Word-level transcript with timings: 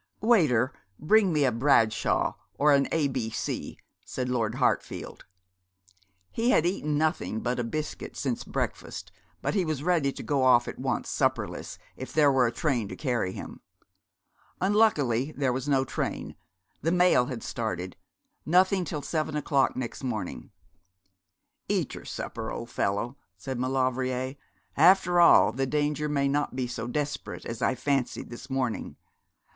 'Waiter, 0.19 0.73
bring 0.97 1.31
me 1.31 1.45
a 1.45 1.51
Bradshaw, 1.51 2.33
or 2.55 2.73
an 2.73 2.87
A 2.91 3.07
B 3.07 3.29
C,' 3.29 3.77
said 4.03 4.29
Lord 4.29 4.55
Hartfield. 4.55 5.25
He 6.31 6.49
had 6.49 6.65
eaten 6.65 6.97
nothing 6.97 7.41
but 7.41 7.59
a 7.59 7.63
biscuit 7.63 8.17
since 8.17 8.43
breakfast, 8.43 9.11
but 9.43 9.53
he 9.53 9.63
was 9.63 9.83
ready 9.83 10.11
to 10.11 10.23
go 10.23 10.41
off 10.41 10.67
at 10.67 10.79
once, 10.79 11.07
supperless, 11.07 11.77
if 11.95 12.11
there 12.13 12.31
were 12.31 12.47
a 12.47 12.51
train 12.51 12.87
to 12.87 12.95
carry 12.95 13.31
him. 13.31 13.61
Unluckily 14.59 15.33
there 15.37 15.53
was 15.53 15.69
no 15.69 15.85
train. 15.85 16.33
The 16.81 16.91
mail 16.91 17.27
had 17.27 17.43
started. 17.43 17.95
Nothing 18.43 18.83
till 18.85 19.03
seven 19.03 19.35
o'clock 19.35 19.75
next 19.75 20.03
morning. 20.03 20.49
'Eat 21.69 21.93
your 21.93 22.05
supper, 22.05 22.49
old 22.49 22.71
fellow,' 22.71 23.17
said 23.37 23.59
Maulevrier. 23.59 24.35
'After 24.75 25.19
all, 25.21 25.51
the 25.51 25.67
danger 25.67 26.09
may 26.09 26.27
not 26.27 26.55
be 26.55 26.65
so 26.65 26.87
desperate 26.87 27.45
as 27.45 27.61
I 27.61 27.75
fancied 27.75 28.31
this 28.31 28.49
morning. 28.49 28.95